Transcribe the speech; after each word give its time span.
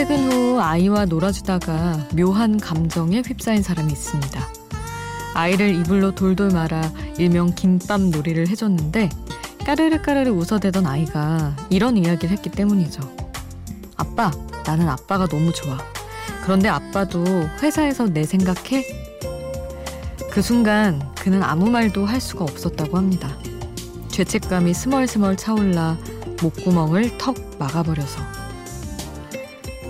퇴근 0.00 0.32
후 0.32 0.58
아이와 0.58 1.04
놀아주다가 1.04 2.08
묘한 2.16 2.58
감정에 2.58 3.20
휩싸인 3.20 3.62
사람이 3.62 3.92
있습니다. 3.92 4.48
아이를 5.34 5.74
이불로 5.74 6.14
돌돌 6.14 6.52
말아 6.52 6.90
일명 7.18 7.54
김밥 7.54 8.00
놀이를 8.00 8.48
해줬는데 8.48 9.10
까르르 9.66 10.00
까르르 10.00 10.30
웃어대던 10.30 10.86
아이가 10.86 11.54
이런 11.68 11.98
이야기를 11.98 12.30
했기 12.30 12.48
때문이죠. 12.48 13.02
아빠, 13.96 14.30
나는 14.64 14.88
아빠가 14.88 15.26
너무 15.26 15.52
좋아. 15.52 15.76
그런데 16.44 16.70
아빠도 16.70 17.22
회사에서 17.62 18.06
내 18.06 18.24
생각해? 18.24 18.86
그 20.30 20.40
순간 20.40 21.12
그는 21.16 21.42
아무 21.42 21.70
말도 21.70 22.06
할 22.06 22.22
수가 22.22 22.44
없었다고 22.44 22.96
합니다. 22.96 23.36
죄책감이 24.08 24.72
스멀스멀 24.72 25.36
차올라 25.36 25.98
목구멍을 26.40 27.18
턱 27.18 27.36
막아버려서. 27.58 28.49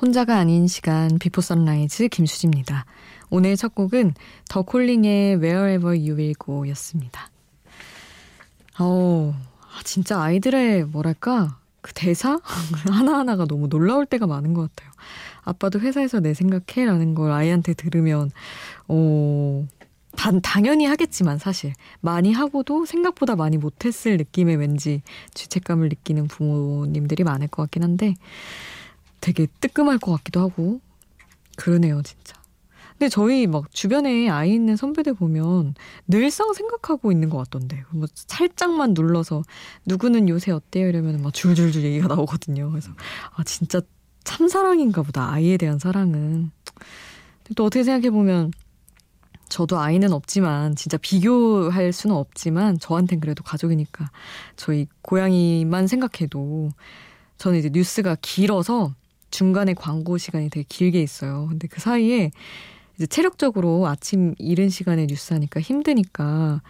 혼자가 0.00 0.36
아닌 0.36 0.68
시간 0.68 1.18
Before 1.18 1.40
Sunrise 1.40 2.08
김수지입니다. 2.08 2.86
오늘 3.30 3.56
첫 3.56 3.74
곡은 3.74 4.14
The 4.48 4.62
Calling의 4.62 5.38
Wherever 5.38 5.88
You 5.88 6.16
Will 6.16 6.34
Go였습니다. 6.38 7.28
어, 8.78 9.34
진짜 9.82 10.22
아이들의 10.22 10.84
뭐랄까 10.84 11.58
그 11.80 11.92
대사 11.94 12.38
하나하나가 12.88 13.44
너무 13.46 13.68
놀라울 13.68 14.06
때가 14.06 14.28
많은 14.28 14.54
것 14.54 14.70
같아요. 14.70 14.92
아빠도 15.42 15.80
회사에서 15.80 16.20
내 16.20 16.32
생각해라는 16.32 17.16
걸 17.16 17.32
아이한테 17.32 17.74
들으면 17.74 18.30
어 18.86 19.66
단, 20.16 20.40
당연히 20.40 20.84
하겠지만 20.84 21.38
사실 21.38 21.72
많이 22.00 22.32
하고도 22.32 22.86
생각보다 22.86 23.34
많이 23.34 23.56
못했을 23.56 24.16
느낌의 24.16 24.56
왠지 24.56 25.02
죄책감을 25.34 25.88
느끼는 25.88 26.28
부모님들이 26.28 27.24
많을 27.24 27.48
것 27.48 27.62
같긴 27.62 27.82
한데 27.82 28.14
되게 29.20 29.46
뜨끔할 29.60 29.98
것 29.98 30.12
같기도 30.12 30.40
하고 30.40 30.80
그러네요 31.56 32.02
진짜. 32.02 32.36
근데 32.98 33.08
저희 33.08 33.46
막 33.46 33.72
주변에 33.72 34.28
아이 34.28 34.52
있는 34.52 34.74
선배들 34.74 35.14
보면 35.14 35.74
늘상 36.08 36.52
생각하고 36.52 37.12
있는 37.12 37.30
것 37.30 37.38
같던데 37.38 37.84
뭐 37.90 38.08
살짝만 38.12 38.94
눌러서 38.94 39.42
누구는 39.86 40.28
요새 40.28 40.50
어때요 40.50 40.88
이러면 40.88 41.22
막 41.22 41.32
줄줄줄 41.32 41.84
얘기가 41.84 42.08
나오거든요. 42.08 42.70
그래서 42.70 42.90
아 43.34 43.44
진짜 43.44 43.80
참 44.24 44.48
사랑인가 44.48 45.02
보다 45.02 45.30
아이에 45.30 45.56
대한 45.56 45.78
사랑은. 45.78 46.50
또 47.56 47.64
어떻게 47.64 47.84
생각해 47.84 48.10
보면 48.10 48.52
저도 49.48 49.78
아이는 49.78 50.12
없지만 50.12 50.76
진짜 50.76 50.98
비교할 50.98 51.92
수는 51.92 52.14
없지만 52.14 52.78
저한텐 52.78 53.20
그래도 53.20 53.42
가족이니까 53.42 54.10
저희 54.56 54.86
고양이만 55.02 55.86
생각해도 55.86 56.70
저는 57.38 57.58
이제 57.58 57.70
뉴스가 57.72 58.16
길어서 58.20 58.92
중간에 59.30 59.74
광고 59.74 60.18
시간이 60.18 60.50
되게 60.50 60.64
길게 60.68 61.02
있어요. 61.02 61.46
근데 61.48 61.68
그 61.68 61.80
사이에 61.80 62.30
이제 62.96 63.06
체력적으로 63.06 63.86
아침 63.86 64.34
이른 64.38 64.68
시간에 64.68 65.06
뉴스 65.06 65.32
하니까 65.32 65.60
힘드니까 65.60 66.62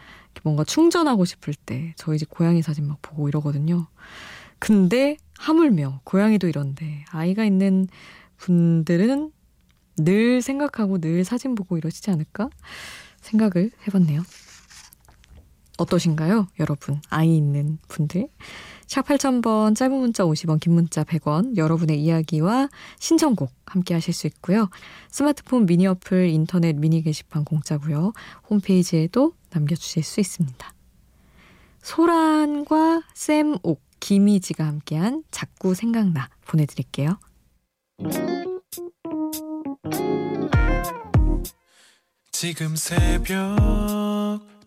뭔가 0.45 0.63
충전하고 0.65 1.25
싶을 1.25 1.55
때 1.55 1.95
저희 1.97 2.19
집 2.19 2.31
고양이 2.31 2.63
사진 2.63 2.87
막 2.87 2.99
보고 3.03 3.29
이러거든요. 3.29 3.87
근데 4.59 5.17
하물며 5.39 6.01
고양이도 6.05 6.49
이런데 6.49 7.05
아이가 7.11 7.45
있는 7.45 7.89
분들은 8.37 9.33
늘 9.99 10.43
생각하고 10.43 10.99
늘 10.99 11.25
사진 11.25 11.55
보고 11.55 11.77
이러시지 11.77 12.11
않을까 12.11 12.51
생각을 13.21 13.71
해봤네요. 13.87 14.23
어떠신가요, 15.79 16.49
여러분? 16.61 17.01
아이 17.09 17.37
있는 17.37 17.79
분들? 17.89 18.29
샵 18.89 19.07
8000번 19.07 19.77
짧은 19.77 19.95
문자 19.95 20.25
50원 20.25 20.59
긴 20.59 20.73
문자 20.73 21.05
100원 21.05 21.57
여러분의 21.57 22.03
이야기와 22.03 22.69
신청곡 22.99 23.53
함께 23.67 23.93
하실 23.93 24.15
수 24.15 24.27
있고요. 24.27 24.71
스마트폰 25.11 25.67
미니 25.67 25.87
어플 25.87 26.29
인터넷 26.31 26.75
미니 26.75 27.03
게시판 27.03 27.45
공짜고요. 27.45 28.13
홈페이지에도 28.49 29.35
남겨주실 29.51 30.03
수 30.03 30.21
있습니다. 30.21 30.75
소란과 31.83 33.03
쌤옥 33.15 33.83
김희지가 34.01 34.67
함께한 34.67 35.23
자꾸 35.31 35.75
생각나 35.75 36.31
보내드릴게요. 36.47 37.19
지금 42.33 42.75
새벽 42.77 43.35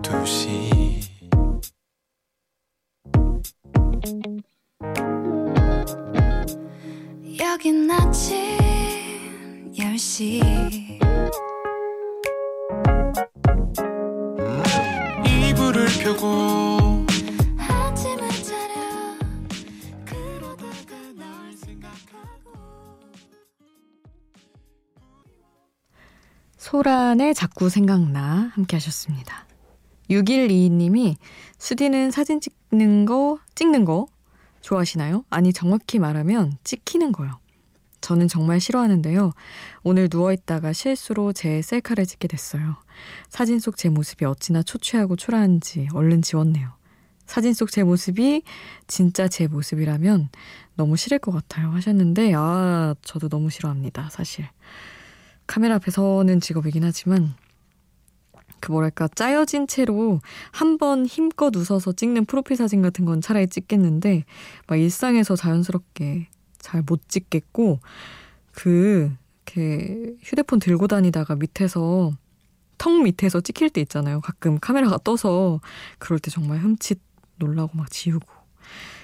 2시 0.03 0.91
소란에 27.11 27.33
자꾸 27.33 27.67
생각나 27.69 28.51
함께 28.53 28.77
하셨습니다. 28.77 29.45
6122님이 30.09 31.17
수디는 31.57 32.09
사진 32.09 32.39
찍는 32.39 33.05
거, 33.05 33.38
찍는 33.53 33.83
거 33.83 34.07
좋아하시나요? 34.61 35.25
아니, 35.29 35.51
정확히 35.51 36.00
말하면 36.00 36.57
찍히는 36.63 37.11
거요. 37.11 37.38
저는 38.00 38.29
정말 38.29 38.61
싫어하는데요. 38.61 39.33
오늘 39.83 40.07
누워있다가 40.09 40.71
실수로 40.71 41.33
제 41.33 41.61
셀카를 41.61 42.05
찍게 42.05 42.29
됐어요. 42.29 42.77
사진 43.27 43.59
속 43.59 43.75
제 43.75 43.89
모습이 43.89 44.23
어찌나 44.23 44.63
초췌하고 44.63 45.18
초라한지 45.18 45.89
얼른 45.94 46.21
지웠네요. 46.21 46.69
사진 47.25 47.53
속 47.53 47.71
제 47.71 47.83
모습이 47.83 48.44
진짜 48.88 49.27
제 49.27 49.47
모습이라면 49.47 50.30
너무 50.75 50.95
싫을 50.95 51.19
것 51.19 51.31
같아요. 51.33 51.71
하셨는데, 51.71 52.33
아, 52.36 52.95
저도 53.01 53.27
너무 53.27 53.50
싫어합니다. 53.50 54.09
사실. 54.12 54.47
카메라 55.51 55.75
앞에 55.75 55.92
서는 55.92 56.39
직업이긴 56.39 56.83
하지만, 56.86 57.33
그 58.62 58.71
뭐랄까 58.71 59.07
짜여진 59.09 59.68
채로 59.68 60.21
한 60.51 60.77
번 60.77 61.06
힘껏 61.06 61.53
웃어서 61.56 61.92
찍는 61.94 62.25
프로필 62.25 62.56
사진 62.56 62.81
같은 62.81 63.06
건 63.06 63.19
차라리 63.21 63.48
찍겠는데 63.48 64.24
막 64.68 64.75
일상에서 64.77 65.36
자연스럽게 65.36 66.27
잘 66.59 66.83
못 66.88 67.01
찍겠고 67.09 67.80
그 68.53 69.12
이렇게 69.45 70.13
휴대폰 70.21 70.59
들고 70.59 70.88
다니다가 70.88 71.36
밑에서 71.36 72.13
턱 72.77 73.01
밑에서 73.03 73.42
찍힐 73.42 73.69
때 73.71 73.81
있잖아요. 73.81 74.21
가끔 74.21 74.59
카메라가 74.59 74.98
떠서 75.03 75.59
그럴 76.00 76.19
때 76.19 76.31
정말 76.31 76.59
흠칫 76.59 77.00
놀라고 77.38 77.77
막 77.77 77.89
지우고 77.92 78.27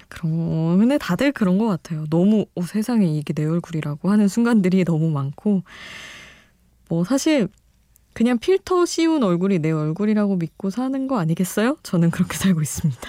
그런 0.08 0.78
근데 0.78 0.98
다들 0.98 1.32
그런 1.32 1.58
것 1.58 1.66
같아요. 1.66 2.06
너무 2.10 2.46
어, 2.54 2.62
세상에 2.62 3.06
이게 3.06 3.32
내 3.34 3.44
얼굴이라고 3.44 4.10
하는 4.10 4.28
순간들이 4.28 4.84
너무 4.84 5.10
많고 5.10 5.62
뭐 6.88 7.04
사실 7.04 7.48
그냥 8.14 8.38
필터 8.38 8.86
씌운 8.86 9.22
얼굴이 9.22 9.60
내 9.60 9.70
얼굴이라고 9.70 10.36
믿고 10.36 10.70
사는 10.70 11.06
거 11.06 11.18
아니겠어요? 11.18 11.76
저는 11.82 12.10
그렇게 12.10 12.36
살고 12.38 12.60
있습니다. 12.60 13.00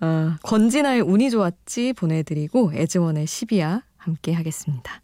아, 0.00 0.38
권진아의 0.42 1.02
운이 1.02 1.30
좋았지 1.30 1.92
보내드리고 1.92 2.72
에즈원의 2.74 3.26
10이야 3.26 3.82
함께 3.96 4.32
하겠습니다. 4.32 5.00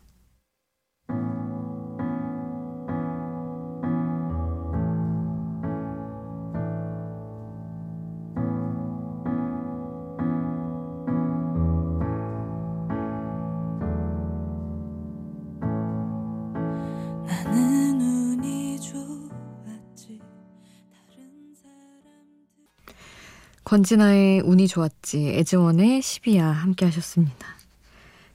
권진아의 23.72 24.40
운이 24.40 24.66
좋았지, 24.66 25.28
애즈원의 25.28 26.00
12야 26.00 26.40
함께 26.40 26.86
하셨습니다. 26.86 27.46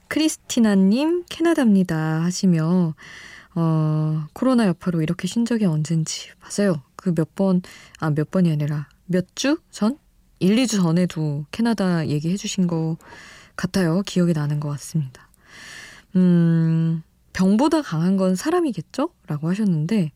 크리스티나님, 0.06 1.24
캐나다입니다 1.28 2.22
하시며, 2.22 2.94
어, 3.56 4.26
코로나 4.32 4.68
여파로 4.68 5.02
이렇게 5.02 5.26
쉰 5.26 5.44
적이 5.44 5.64
언젠지. 5.64 6.28
맞아요. 6.40 6.82
그 6.94 7.10
몇 7.12 7.34
번, 7.34 7.62
아, 7.98 8.10
몇 8.10 8.30
번이 8.30 8.48
아니라 8.52 8.88
몇 9.06 9.26
주 9.34 9.58
전? 9.72 9.98
1, 10.38 10.54
2주 10.54 10.76
전에도 10.80 11.46
캐나다 11.50 12.06
얘기해 12.06 12.36
주신 12.36 12.68
거 12.68 12.96
같아요. 13.56 14.02
기억이 14.06 14.34
나는 14.34 14.60
것 14.60 14.68
같습니다. 14.68 15.28
음, 16.14 17.02
병보다 17.32 17.82
강한 17.82 18.16
건 18.16 18.36
사람이겠죠? 18.36 19.10
라고 19.26 19.48
하셨는데, 19.48 20.12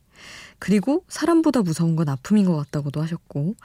그리고 0.61 1.05
사람보다 1.09 1.63
무서운 1.63 1.97
건 1.97 2.09
아픔인 2.09 2.45
것 2.45 2.55
같다고도 2.57 3.03
하셨고, 3.03 3.57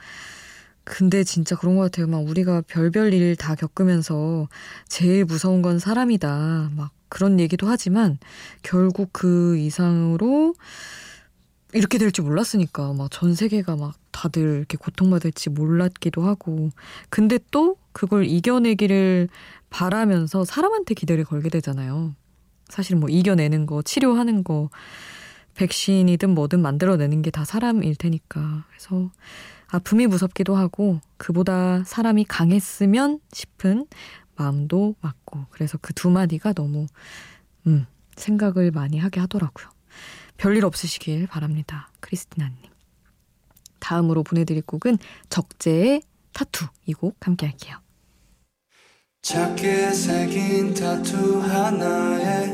근데 0.84 1.24
진짜 1.24 1.56
그런 1.56 1.76
것 1.76 1.82
같아요. 1.82 2.06
막 2.06 2.18
우리가 2.18 2.62
별별 2.66 3.12
일 3.14 3.36
다 3.36 3.54
겪으면서 3.54 4.48
제일 4.88 5.24
무서운 5.24 5.62
건 5.62 5.78
사람이다. 5.78 6.70
막 6.76 6.90
그런 7.08 7.40
얘기도 7.40 7.66
하지만 7.68 8.18
결국 8.62 9.10
그 9.12 9.56
이상으로 9.58 10.54
이렇게 11.72 11.98
될 11.98 12.12
줄 12.12 12.24
몰랐으니까 12.24 12.92
막 12.92 13.08
전 13.10 13.34
세계가 13.34 13.76
막 13.76 13.94
다들 14.12 14.42
이렇게 14.58 14.76
고통받을지 14.76 15.50
몰랐기도 15.50 16.22
하고 16.22 16.70
근데 17.10 17.38
또 17.50 17.76
그걸 17.92 18.26
이겨내기를 18.26 19.28
바라면서 19.70 20.44
사람한테 20.44 20.94
기대를 20.94 21.24
걸게 21.24 21.48
되잖아요. 21.48 22.14
사실 22.68 22.96
뭐 22.96 23.08
이겨내는 23.08 23.66
거, 23.66 23.82
치료하는 23.82 24.42
거, 24.44 24.70
백신이든 25.54 26.30
뭐든 26.30 26.60
만들어내는 26.62 27.22
게 27.22 27.30
다 27.30 27.44
사람일 27.44 27.96
테니까. 27.96 28.64
그래서 28.70 29.10
아픔이 29.74 30.06
무섭기도 30.06 30.54
하고 30.54 31.00
그보다 31.16 31.82
사람이 31.84 32.26
강했으면 32.26 33.18
싶은 33.32 33.86
마음도 34.36 34.94
맞고 35.00 35.46
그래서 35.50 35.78
그 35.78 35.92
두 35.94 36.10
마디가 36.10 36.52
너무 36.52 36.86
음, 37.66 37.86
생각을 38.16 38.70
많이 38.70 38.98
하게 38.98 39.18
하더라고요. 39.20 39.66
별일 40.36 40.64
없으시길 40.64 41.26
바랍니다. 41.26 41.88
크리스티나님. 41.98 42.56
다음으로 43.80 44.22
보내드릴 44.22 44.62
곡은 44.62 44.98
적재의 45.28 46.02
타투 46.32 46.66
이 46.86 46.92
곡 46.92 47.16
함께 47.26 47.46
할게요. 47.46 47.76
작게 49.22 49.90
새긴 49.92 50.74
타투 50.74 51.40
하나에 51.40 52.46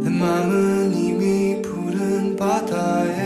내 0.00 0.10
마음은 0.10 0.94
이미 0.94 1.60
푸른 1.62 2.36
바다에 2.36 3.25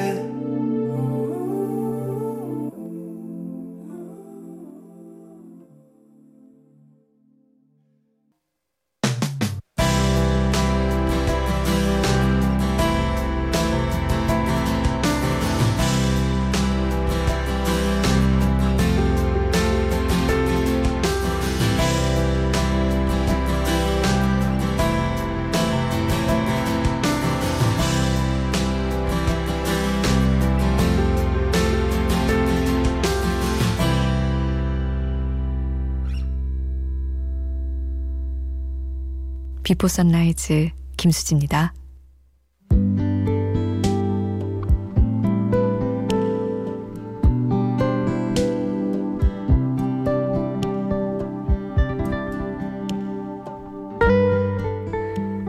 Before 39.62 39.88
Sunrise 39.88 40.70
김수지입니다. 40.96 41.74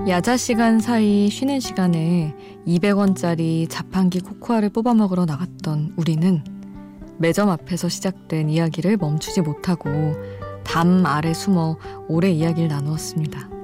야자 0.08 0.36
시간 0.36 0.80
사이 0.82 1.30
쉬는 1.30 1.62
시간에 1.62 2.36
200원짜리 2.68 3.68
자판기 3.70 4.20
코코아를 4.20 4.70
뽑아 4.70 4.94
먹으러 4.94 5.26
나갔던 5.26 5.94
우리는 5.96 6.44
매점 7.18 7.50
앞에서 7.50 7.88
시작된 7.88 8.50
이야기를 8.50 8.98
멈추지 8.98 9.42
못하고 9.42 9.90
담 10.66 11.06
아래 11.06 11.34
숨어 11.34 11.78
오래 12.10 12.30
이야기를 12.30 12.68
나누었습니다. 12.68 13.61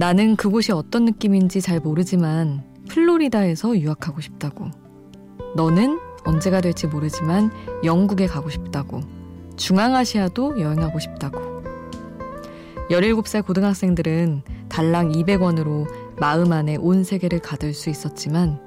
나는 0.00 0.34
그곳이 0.34 0.72
어떤 0.72 1.04
느낌인지 1.04 1.60
잘 1.60 1.78
모르지만 1.78 2.64
플로리다에서 2.88 3.78
유학하고 3.78 4.22
싶다고. 4.22 4.70
너는 5.54 6.00
언제가 6.24 6.62
될지 6.62 6.86
모르지만 6.86 7.50
영국에 7.84 8.26
가고 8.26 8.48
싶다고. 8.48 9.00
중앙아시아도 9.56 10.58
여행하고 10.58 10.98
싶다고. 11.00 11.62
17살 12.90 13.44
고등학생들은 13.44 14.40
달랑 14.70 15.12
200원으로 15.12 15.86
마음 16.18 16.50
안에 16.50 16.76
온 16.76 17.04
세계를 17.04 17.40
가둘 17.40 17.74
수 17.74 17.90
있었지만 17.90 18.58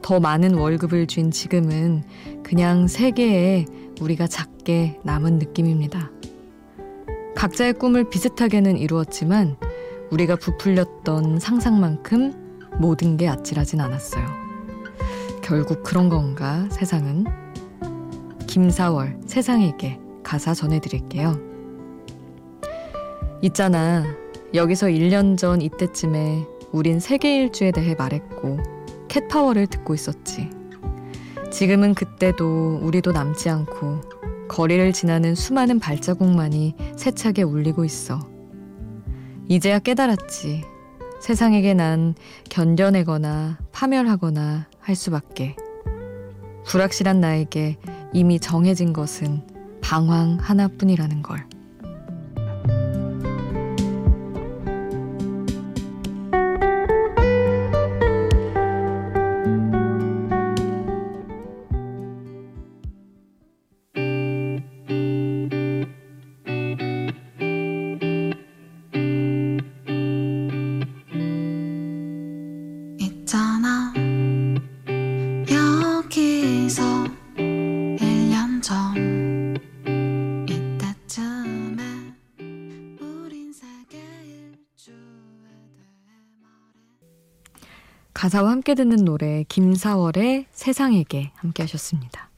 더 0.00 0.20
많은 0.20 0.54
월급을 0.54 1.06
쥔 1.06 1.30
지금은 1.30 2.02
그냥 2.42 2.88
세계에 2.88 3.66
우리가 4.00 4.26
작게 4.26 5.00
남은 5.04 5.38
느낌입니다. 5.38 6.10
각자의 7.36 7.74
꿈을 7.74 8.08
비슷하게는 8.08 8.78
이루었지만 8.78 9.58
우리가 10.12 10.36
부풀렸던 10.36 11.40
상상만큼 11.40 12.68
모든 12.78 13.16
게 13.16 13.28
아찔하진 13.28 13.80
않았어요. 13.80 14.24
결국 15.42 15.82
그런 15.82 16.10
건가 16.10 16.68
세상은? 16.70 17.24
김사월 18.46 19.18
세상에게 19.26 19.98
가사 20.22 20.52
전해드릴게요. 20.52 21.40
있잖아. 23.40 24.04
여기서 24.52 24.88
1년 24.88 25.38
전 25.38 25.62
이때쯤에 25.62 26.46
우린 26.72 27.00
세계 27.00 27.38
일주에 27.38 27.70
대해 27.70 27.94
말했고 27.94 28.58
캣파워를 29.08 29.66
듣고 29.66 29.94
있었지. 29.94 30.50
지금은 31.50 31.94
그때도 31.94 32.80
우리도 32.82 33.12
남지 33.12 33.48
않고 33.48 34.02
거리를 34.48 34.92
지나는 34.92 35.34
수많은 35.34 35.80
발자국만이 35.80 36.74
세차게 36.96 37.42
울리고 37.42 37.86
있어. 37.86 38.31
이제야 39.52 39.78
깨달았지. 39.80 40.64
세상에게 41.20 41.74
난 41.74 42.14
견뎌내거나 42.48 43.58
파멸하거나 43.70 44.66
할 44.80 44.96
수밖에. 44.96 45.56
불확실한 46.64 47.20
나에게 47.20 47.76
이미 48.14 48.40
정해진 48.40 48.94
것은 48.94 49.42
방황 49.82 50.38
하나뿐이라는 50.40 51.20
걸. 51.20 51.46
가사와 88.32 88.50
함께 88.50 88.74
듣는 88.74 89.04
노래 89.04 89.44
김사월의 89.46 90.46
세상에게 90.52 91.32
함께 91.34 91.64
하셨습니다. 91.64 92.30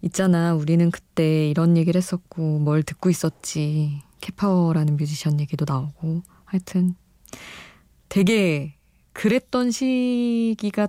있잖아 0.00 0.54
우리는 0.54 0.92
그때 0.92 1.50
이런 1.50 1.76
얘기를 1.76 1.98
했었고 1.98 2.60
뭘 2.60 2.84
듣고 2.84 3.10
있었지 3.10 4.00
Cat 4.20 4.36
Power라는 4.36 4.96
뮤지션 4.96 5.40
얘기도 5.40 5.64
나오고 5.66 6.22
하여튼 6.44 6.94
되게 8.08 8.76
그랬던 9.12 9.72
시기가 9.72 10.86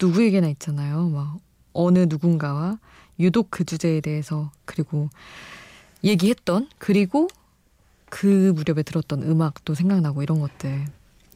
누구에게나 0.00 0.48
있잖아요. 0.48 1.10
막 1.10 1.38
어느 1.74 2.06
누군가와 2.08 2.78
유독 3.18 3.48
그 3.50 3.64
주제에 3.64 4.00
대해서 4.00 4.50
그리고 4.64 5.10
얘기했던 6.02 6.70
그리고 6.78 7.28
그 8.08 8.54
무렵에 8.56 8.84
들었던 8.84 9.22
음악도 9.22 9.74
생각나고 9.74 10.22
이런 10.22 10.40
것들 10.40 10.86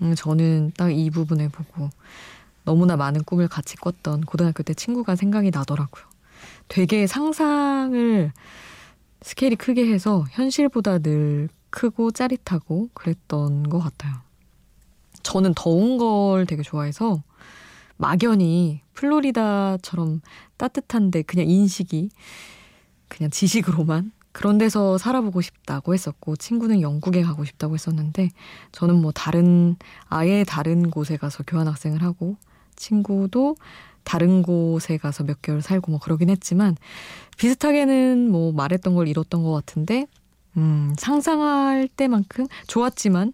음, 0.02 0.14
저는 0.14 0.72
딱 0.76 0.90
이 0.90 1.10
부분을 1.10 1.48
보고 1.48 1.90
너무나 2.64 2.96
많은 2.96 3.22
꿈을 3.24 3.48
같이 3.48 3.76
꿨던 3.76 4.22
고등학교 4.22 4.62
때 4.62 4.74
친구가 4.74 5.16
생각이 5.16 5.50
나더라고요. 5.50 6.04
되게 6.68 7.06
상상을 7.06 8.32
스케일이 9.22 9.56
크게 9.56 9.86
해서 9.92 10.24
현실보다 10.30 10.98
늘 10.98 11.48
크고 11.70 12.10
짜릿하고 12.10 12.90
그랬던 12.94 13.68
것 13.68 13.80
같아요. 13.80 14.14
저는 15.22 15.54
더운 15.54 15.98
걸 15.98 16.46
되게 16.46 16.62
좋아해서 16.62 17.22
막연히 17.96 18.80
플로리다처럼 18.94 20.20
따뜻한데 20.56 21.22
그냥 21.22 21.48
인식이 21.48 22.10
그냥 23.08 23.30
지식으로만 23.30 24.12
그런 24.34 24.58
데서 24.58 24.98
살아보고 24.98 25.40
싶다고 25.40 25.94
했었고 25.94 26.36
친구는 26.36 26.82
영국에 26.82 27.22
가고 27.22 27.44
싶다고 27.44 27.74
했었는데 27.74 28.28
저는 28.72 29.00
뭐 29.00 29.12
다른 29.12 29.76
아예 30.08 30.44
다른 30.44 30.90
곳에 30.90 31.16
가서 31.16 31.42
교환학생을 31.46 32.02
하고 32.02 32.36
친구도 32.76 33.56
다른 34.02 34.42
곳에 34.42 34.98
가서 34.98 35.24
몇 35.24 35.40
개월 35.40 35.62
살고 35.62 35.92
뭐 35.92 36.00
그러긴 36.00 36.28
했지만 36.28 36.76
비슷하게는 37.38 38.30
뭐 38.30 38.52
말했던 38.52 38.94
걸 38.94 39.08
이뤘던 39.08 39.42
것 39.42 39.52
같은데 39.52 40.06
음 40.58 40.94
상상할 40.98 41.88
때만큼 41.88 42.46
좋았지만 42.66 43.32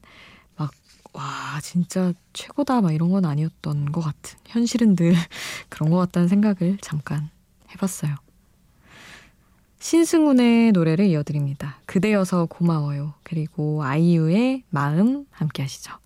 막 0.57 0.71
와 1.12 1.61
진짜 1.62 2.12
최고다 2.33 2.80
막 2.80 2.92
이런 2.92 3.11
건 3.11 3.25
아니었던 3.25 3.92
것 3.92 4.00
같은 4.00 4.38
현실은 4.47 4.95
늘 4.95 5.14
그런 5.69 5.90
것 5.90 5.97
같다는 5.99 6.28
생각을 6.28 6.78
잠깐 6.80 7.30
해봤어요. 7.73 8.14
신승훈의 9.80 10.72
노래를 10.72 11.06
이어드립니다. 11.06 11.78
그대여서 11.87 12.46
고마워요. 12.46 13.14
그리고 13.22 13.82
아이유의 13.82 14.64
마음 14.70 15.25
함께 15.30 15.62
하시죠. 15.62 16.00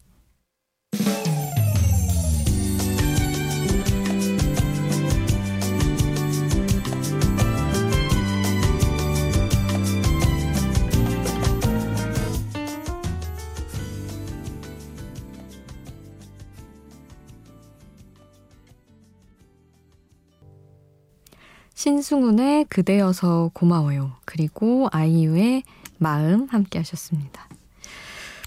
신승훈의 21.75 22.67
그대여서 22.67 23.51
고마워요. 23.53 24.13
그리고 24.25 24.89
아이유의 24.93 25.65
마음 25.99 26.47
함께 26.49 26.79
하셨습니다. 26.79 27.49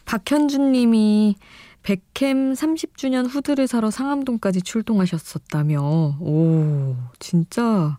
박현준 0.05 0.71
님이 0.71 1.35
백캠 1.83 2.53
30주년 2.53 3.29
후드를 3.29 3.67
사러 3.67 3.91
상암동까지 3.91 4.61
출동하셨었다며. 4.61 6.17
오, 6.19 6.95
진짜 7.19 7.97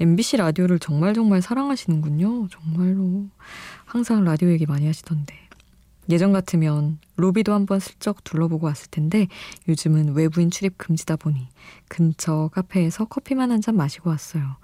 MBC 0.00 0.38
라디오를 0.38 0.78
정말 0.78 1.14
정말 1.14 1.42
사랑하시는군요. 1.42 2.48
정말로. 2.48 3.26
항상 3.84 4.24
라디오 4.24 4.50
얘기 4.50 4.66
많이 4.66 4.86
하시던데. 4.86 5.34
예전 6.08 6.32
같으면 6.32 6.98
로비도 7.20 7.52
한번 7.52 7.80
슬쩍 7.80 8.24
둘러보고 8.24 8.66
왔을 8.66 8.88
텐데 8.90 9.28
요즘은 9.68 10.14
외부인 10.14 10.50
출입 10.50 10.78
금지다 10.78 11.16
보니 11.16 11.48
근처 11.88 12.50
카페에서 12.52 13.04
커피만 13.06 13.50
한 13.52 13.60
잔 13.60 13.76
마시고 13.76 14.08
왔어요. 14.10 14.56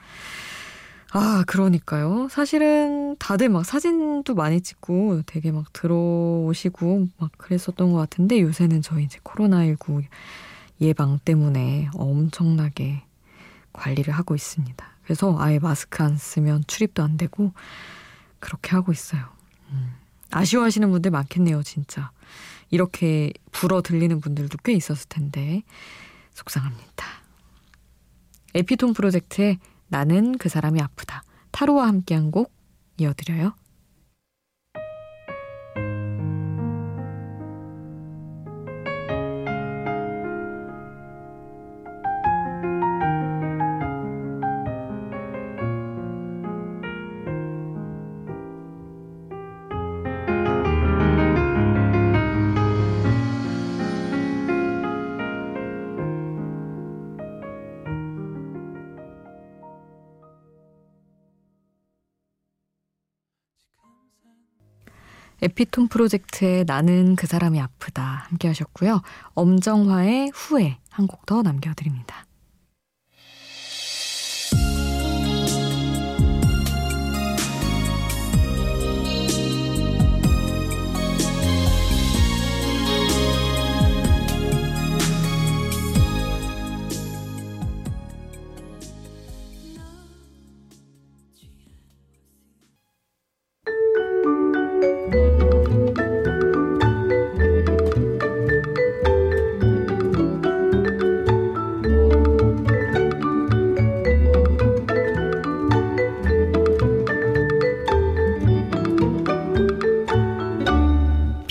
아, 1.13 1.45
그러니까요. 1.47 2.29
사실은 2.31 3.17
다들 3.19 3.49
막 3.49 3.65
사진도 3.65 4.35
많이 4.35 4.61
찍고 4.61 5.23
되게 5.27 5.53
막 5.53 5.73
들어오시고 5.73 7.09
막 7.19 7.31
그랬었던 7.39 7.93
것 7.93 7.99
같은데 7.99 8.41
요새는 8.41 8.83
저희 8.83 9.05
이제 9.05 9.19
코로나19 9.25 10.05
예방 10.81 11.19
때문에 11.25 11.89
엄청나게 11.95 13.03
관리를 13.73 14.13
하고 14.15 14.35
있습니다. 14.35 14.85
그래서 15.05 15.37
아예 15.39 15.59
마스크 15.59 16.03
안 16.03 16.17
쓰면 16.19 16.65
출입도 16.67 17.03
안 17.03 17.17
되고 17.17 17.53
그렇게 18.41 18.71
하고 18.73 18.93
있어요. 18.93 19.36
음. 20.37 20.41
아쉬워하시는 20.41 20.91
분들 20.91 21.11
많겠네요, 21.11 21.63
진짜. 21.63 22.11
이렇게 22.71 23.33
불어 23.53 23.81
들리는 23.81 24.21
분들도 24.21 24.59
꽤 24.65 24.73
있었을 24.73 25.09
텐데 25.09 25.63
속상합니다. 26.35 27.07
에피톤 28.55 28.93
프로젝트의 28.93 29.59
나는 29.89 30.37
그 30.39 30.49
사람이 30.49 30.81
아프다. 30.81 31.23
타로와 31.53 31.87
함께한 31.87 32.31
곡 32.31 32.53
이어드려요. 32.99 33.55
에피톤 65.47 65.89
프로젝트의 65.89 66.65
나는 66.67 67.15
그 67.17 67.27
사람이 67.27 67.61
아프다 67.61 68.27
함께 68.29 68.49
하셨고요. 68.49 69.03
엄정화의 69.35 70.31
후회 70.35 70.79
한 70.91 71.07
곡 71.07 71.25
더 71.27 71.43
남겨드립니다. 71.43 72.26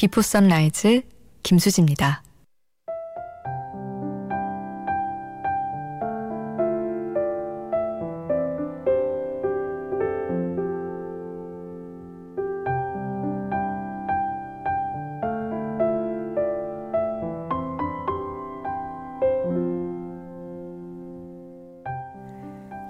Before 0.05 0.21
Sunrise 0.21 1.01
김수지입니다. 1.41 2.21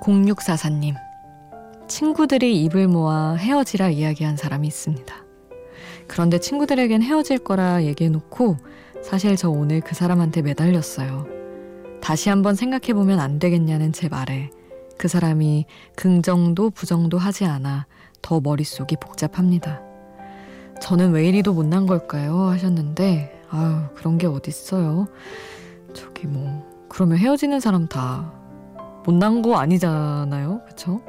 공육사사님 0.02 0.96
친구들이 1.88 2.62
입을 2.66 2.90
모아 2.90 3.36
헤어지라 3.36 3.92
이야기한 3.92 4.36
사람이 4.36 4.68
있습니다. 4.68 5.25
그런데 6.16 6.40
친구들에겐 6.40 7.04
헤어질 7.04 7.40
거라 7.40 7.84
얘기해놓고 7.84 8.56
사실 9.04 9.36
저 9.36 9.50
오늘 9.50 9.82
그 9.82 9.96
사람한테 9.96 10.44
매달렸어요. 10.44 11.28
다시 12.02 12.30
한번 12.30 12.56
생각해보면 12.56 13.20
안 13.20 13.38
되겠냐는 13.38 13.92
제 13.92 14.08
말에 14.08 14.50
그 14.98 15.10
사람이 15.10 15.66
긍정도 15.98 16.70
부정도 16.70 17.18
하지 17.18 17.44
않아 17.44 17.86
더 18.22 18.40
머릿속이 18.40 18.96
복잡합니다. 18.96 19.82
저는 20.82 21.12
왜 21.12 21.28
이리도 21.28 21.54
못난 21.54 21.86
걸까요? 21.86 22.44
하셨는데, 22.44 23.44
아유, 23.50 23.82
그런 23.96 24.18
게 24.18 24.26
어딨어요. 24.26 25.08
저기 25.94 26.28
뭐, 26.28 26.66
그러면 26.88 27.18
헤어지는 27.18 27.60
사람 27.60 27.90
다 27.90 28.32
못난 29.06 29.42
거 29.42 29.58
아니잖아요? 29.58 30.62
그쵸? 30.66 31.02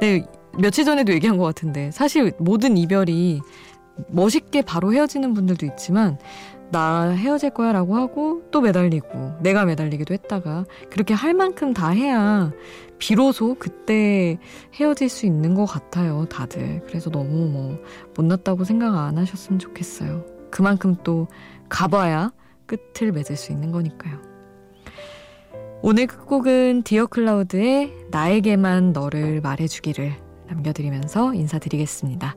네, 0.00 0.26
며칠 0.58 0.86
전에도 0.86 1.12
얘기한 1.12 1.36
것 1.36 1.44
같은데, 1.44 1.90
사실 1.90 2.32
모든 2.38 2.78
이별이 2.78 3.42
멋있게 4.08 4.62
바로 4.62 4.92
헤어지는 4.92 5.34
분들도 5.34 5.66
있지만 5.66 6.18
나 6.70 7.10
헤어질 7.10 7.50
거야 7.50 7.72
라고 7.72 7.96
하고 7.96 8.42
또 8.50 8.62
매달리고 8.62 9.38
내가 9.40 9.66
매달리기도 9.66 10.14
했다가 10.14 10.64
그렇게 10.90 11.12
할 11.12 11.34
만큼 11.34 11.74
다 11.74 11.90
해야 11.90 12.50
비로소 12.98 13.56
그때 13.58 14.38
헤어질 14.74 15.08
수 15.08 15.26
있는 15.26 15.54
것 15.54 15.66
같아요 15.66 16.24
다들. 16.26 16.82
그래서 16.86 17.10
너무 17.10 17.48
뭐 17.48 17.78
못났다고 18.16 18.64
생각 18.64 18.96
안 18.96 19.18
하셨으면 19.18 19.58
좋겠어요. 19.58 20.24
그만큼 20.50 20.96
또 21.04 21.28
가봐야 21.68 22.32
끝을 22.66 23.12
맺을 23.12 23.36
수 23.36 23.52
있는 23.52 23.70
거니까요. 23.70 24.18
오늘 25.82 26.06
끝곡은 26.06 26.84
디어 26.84 27.06
클라우드의 27.06 27.92
나에게만 28.12 28.92
너를 28.92 29.40
말해주기를 29.40 30.14
남겨드리면서 30.46 31.34
인사드리겠습니다. 31.34 32.36